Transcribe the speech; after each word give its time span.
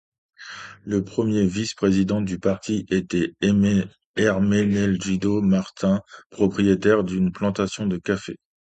Le 0.83 1.03
premier 1.03 1.45
vice-président 1.45 2.21
du 2.21 2.39
parti 2.39 2.87
était 2.89 3.35
Hermenegildo 4.17 5.43
Martins, 5.43 6.01
propriétaire 6.31 7.03
d’une 7.03 7.31
plantation 7.31 7.85
de 7.85 7.97
café. 7.97 8.37